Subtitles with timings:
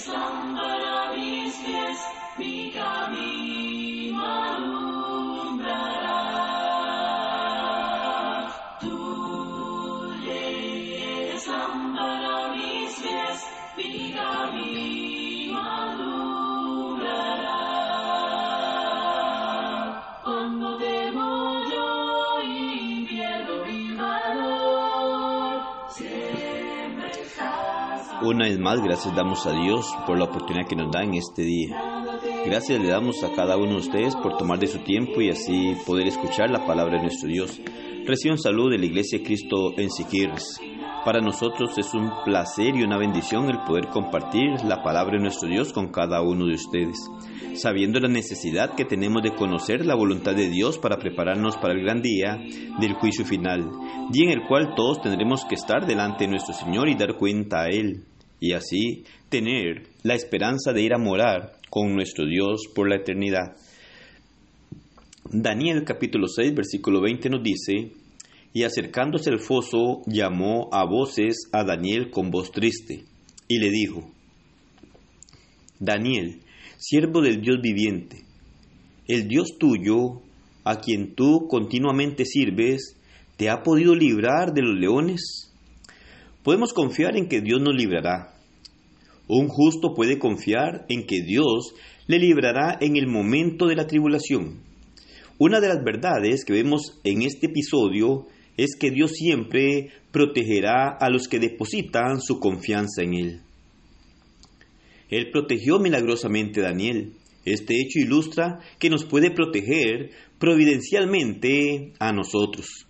[0.00, 2.00] slumber of his fears
[2.38, 3.09] begun.
[28.22, 31.42] Una vez más, gracias damos a Dios por la oportunidad que nos da en este
[31.42, 31.74] día.
[32.44, 35.74] Gracias le damos a cada uno de ustedes por tomar de su tiempo y así
[35.86, 37.58] poder escuchar la palabra de nuestro Dios.
[38.04, 40.60] Reciban salud de la Iglesia Cristo en Siquirres.
[41.04, 45.48] Para nosotros es un placer y una bendición el poder compartir la palabra de nuestro
[45.48, 46.98] Dios con cada uno de ustedes,
[47.54, 51.82] sabiendo la necesidad que tenemos de conocer la voluntad de Dios para prepararnos para el
[51.82, 52.38] gran día
[52.80, 53.70] del juicio final,
[54.10, 57.62] día en el cual todos tendremos que estar delante de nuestro Señor y dar cuenta
[57.62, 58.04] a Él,
[58.38, 63.56] y así tener la esperanza de ir a morar con nuestro Dios por la eternidad.
[65.32, 67.92] Daniel capítulo 6 versículo 20 nos dice,
[68.52, 73.04] y acercándose al foso llamó a voces a Daniel con voz triste,
[73.48, 74.10] y le dijo,
[75.78, 76.40] Daniel,
[76.78, 78.24] siervo del Dios viviente,
[79.06, 80.22] el Dios tuyo,
[80.64, 82.96] a quien tú continuamente sirves,
[83.36, 85.52] ¿te ha podido librar de los leones?
[86.42, 88.34] Podemos confiar en que Dios nos librará.
[89.26, 91.74] Un justo puede confiar en que Dios
[92.06, 94.60] le librará en el momento de la tribulación.
[95.38, 101.10] Una de las verdades que vemos en este episodio es que Dios siempre protegerá a
[101.10, 103.40] los que depositan su confianza en Él.
[105.08, 107.14] Él protegió milagrosamente a Daniel.
[107.44, 112.86] Este hecho ilustra que nos puede proteger providencialmente a nosotros.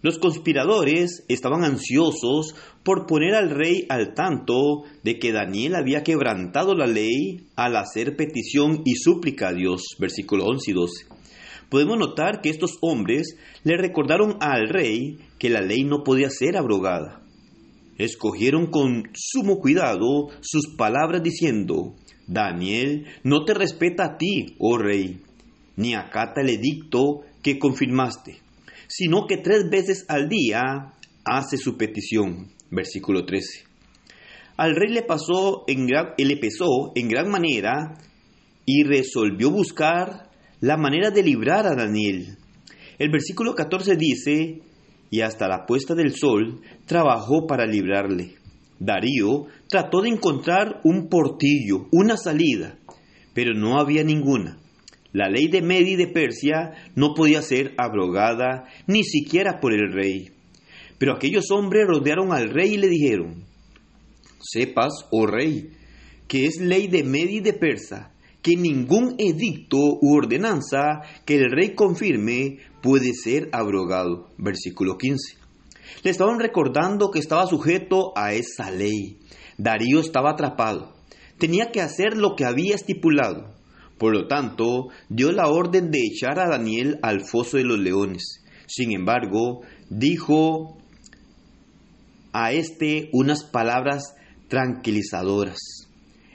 [0.00, 6.74] Los conspiradores estaban ansiosos por poner al rey al tanto de que Daniel había quebrantado
[6.74, 9.82] la ley al hacer petición y súplica a Dios.
[9.98, 11.06] Versículo 11 y 12.
[11.70, 16.56] Podemos notar que estos hombres le recordaron al rey que la ley no podía ser
[16.56, 17.22] abrogada.
[17.98, 21.94] Escogieron con sumo cuidado sus palabras diciendo,
[22.26, 25.20] Daniel no te respeta a ti, oh rey,
[25.76, 28.38] ni acata el edicto que confirmaste,
[28.86, 32.52] sino que tres veces al día hace su petición.
[32.70, 33.64] Versículo 13.
[34.56, 37.96] Al rey le pasó en le pesó en gran manera
[38.66, 40.27] y resolvió buscar
[40.60, 42.36] la manera de librar a Daniel.
[42.98, 44.60] El versículo 14 dice,
[45.10, 48.34] y hasta la puesta del sol trabajó para librarle.
[48.80, 52.78] Darío trató de encontrar un portillo, una salida,
[53.34, 54.58] pero no había ninguna.
[55.12, 60.30] La ley de Medi de Persia no podía ser abrogada ni siquiera por el rey.
[60.98, 63.44] Pero aquellos hombres rodearon al rey y le dijeron,
[64.40, 65.70] Sepas, oh rey,
[66.26, 68.12] que es ley de Medi de Persa,
[68.48, 74.30] que ningún edicto u ordenanza que el rey confirme puede ser abrogado.
[74.38, 75.36] Versículo 15.
[76.02, 79.18] Le estaban recordando que estaba sujeto a esa ley.
[79.58, 80.94] Darío estaba atrapado.
[81.36, 83.54] Tenía que hacer lo que había estipulado.
[83.98, 88.42] Por lo tanto, dio la orden de echar a Daniel al foso de los leones.
[88.66, 89.60] Sin embargo,
[89.90, 90.78] dijo
[92.32, 94.14] a este unas palabras
[94.48, 95.58] tranquilizadoras.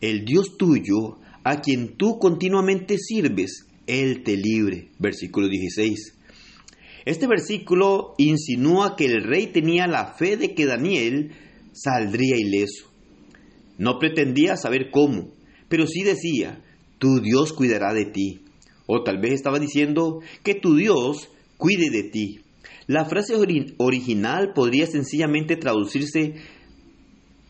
[0.00, 1.18] El Dios tuyo,
[1.48, 4.88] a quien tú continuamente sirves, Él te libre.
[4.98, 6.14] Versículo 16.
[7.04, 11.30] Este versículo insinúa que el rey tenía la fe de que Daniel
[11.72, 12.90] saldría ileso.
[13.78, 15.28] No pretendía saber cómo,
[15.68, 16.60] pero sí decía,
[16.98, 18.40] tu Dios cuidará de ti.
[18.86, 22.40] O tal vez estaba diciendo que tu Dios cuide de ti.
[22.88, 26.34] La frase ori- original podría sencillamente traducirse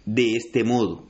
[0.04, 1.08] de este modo,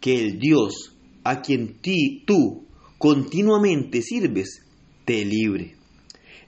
[0.00, 0.91] que el Dios
[1.24, 2.66] a quien ti, tú
[2.98, 4.64] continuamente sirves
[5.04, 5.74] te libre.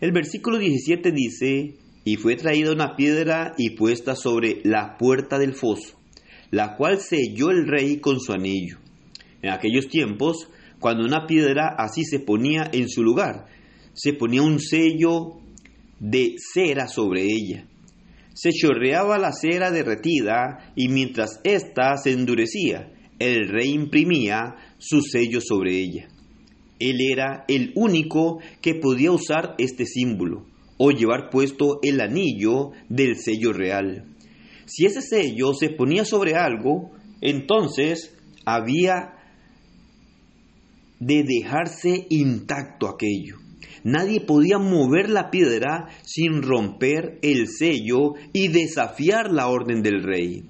[0.00, 1.74] El versículo 17 dice,
[2.04, 5.98] y fue traída una piedra y puesta sobre la puerta del foso,
[6.50, 8.78] la cual selló el rey con su anillo.
[9.42, 10.48] En aquellos tiempos,
[10.78, 13.46] cuando una piedra así se ponía en su lugar,
[13.94, 15.40] se ponía un sello
[15.98, 17.66] de cera sobre ella.
[18.34, 25.40] Se chorreaba la cera derretida y mientras ésta se endurecía, el rey imprimía su sello
[25.40, 26.08] sobre ella.
[26.78, 30.46] Él era el único que podía usar este símbolo
[30.76, 34.04] o llevar puesto el anillo del sello real.
[34.66, 36.90] Si ese sello se ponía sobre algo,
[37.20, 39.14] entonces había
[40.98, 43.38] de dejarse intacto aquello.
[43.84, 50.42] Nadie podía mover la piedra sin romper el sello y desafiar la orden del rey.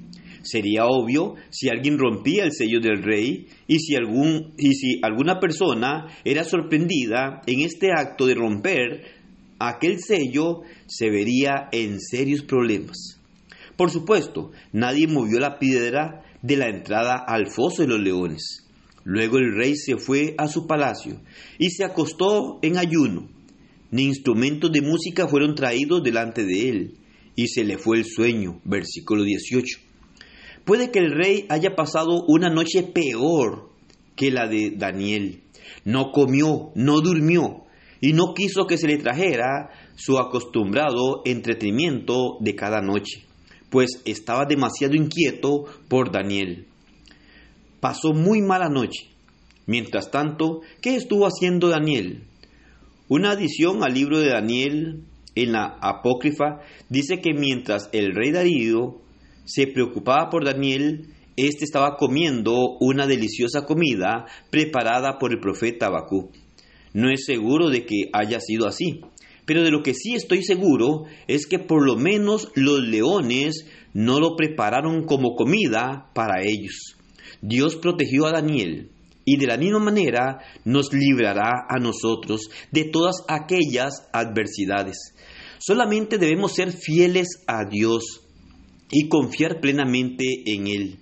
[0.45, 7.43] Sería obvio si alguien rompía el sello del rey y si, alguna persona era sorprendida
[7.47, 9.03] en este acto de romper
[9.59, 13.19] aquel sello, se vería en serios problemas.
[13.77, 18.65] Por supuesto, nadie movió la piedra de la entrada al foso de los leones.
[19.05, 21.21] Luego el rey se fue a su palacio
[21.59, 23.29] y se acostó en ayuno.
[23.91, 26.99] Ni instrumentos de música fueron traídos delante de él,
[27.37, 28.61] y se le fue el sueño.
[28.65, 29.79] Versículo 18.
[30.65, 33.71] Puede que el rey haya pasado una noche peor
[34.17, 35.43] que la de Daniel.
[35.85, 37.65] No comió, no durmió
[38.01, 43.25] y no quiso que se le trajera su acostumbrado entretenimiento de cada noche,
[43.71, 46.67] pues estaba demasiado inquieto por Daniel.
[47.81, 49.09] Pasó muy mala noche.
[49.67, 52.25] Mientras tanto, ¿qué estuvo haciendo Daniel?
[53.09, 59.01] Una adición al libro de Daniel en la apócrifa dice que mientras el rey Darío
[59.45, 66.31] se preocupaba por Daniel, éste estaba comiendo una deliciosa comida preparada por el profeta Abacú.
[66.93, 69.01] No es seguro de que haya sido así,
[69.47, 74.21] pero de lo que sí estoy seguro es que por lo menos los leones no
[74.21, 76.97] lo prepararon como comida para ellos.
[77.43, 78.91] Dios protegió a Daniel
[79.25, 85.15] y de la misma manera nos librará a nosotros de todas aquellas adversidades.
[85.59, 88.24] Solamente debemos ser fieles a Dios
[88.91, 90.97] y confiar plenamente en Él.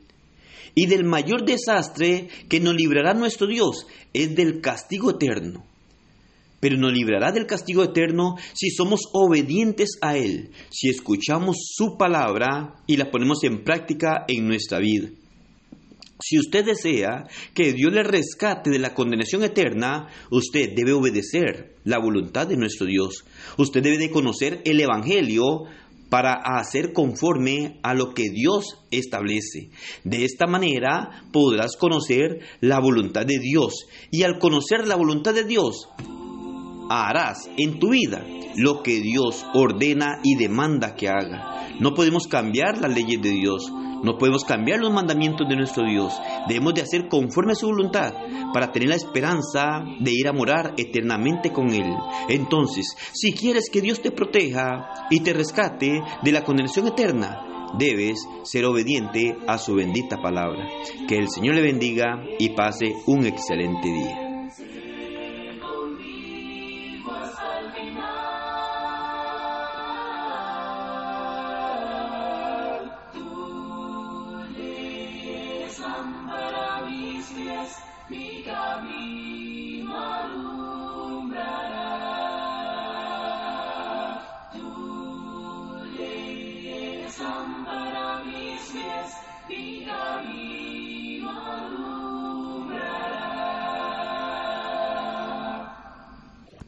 [0.75, 5.65] Y del mayor desastre que nos librará nuestro Dios es del castigo eterno.
[6.61, 12.77] Pero nos librará del castigo eterno si somos obedientes a Él, si escuchamos su palabra
[12.87, 15.09] y la ponemos en práctica en nuestra vida.
[16.25, 21.99] Si usted desea que Dios le rescate de la condenación eterna, usted debe obedecer la
[21.99, 23.25] voluntad de nuestro Dios.
[23.59, 25.65] Usted debe de conocer el Evangelio
[26.13, 29.71] para hacer conforme a lo que Dios establece.
[30.05, 35.45] De esta manera podrás conocer la voluntad de Dios y al conocer la voluntad de
[35.45, 35.89] Dios
[36.91, 38.27] harás en tu vida
[38.57, 41.67] lo que Dios ordena y demanda que haga.
[41.81, 43.73] No podemos cambiar las leyes de Dios,
[44.03, 46.13] no podemos cambiar los mandamientos de nuestro Dios.
[46.49, 48.13] Debemos de hacer conforme a su voluntad
[48.53, 51.95] para tener la esperanza de ir a morar eternamente con Él.
[52.29, 58.27] Entonces, si quieres que Dios te proteja y te rescate de la condenación eterna, debes
[58.43, 60.69] ser obediente a su bendita palabra.
[61.09, 64.33] Que el Señor le bendiga y pase un excelente día.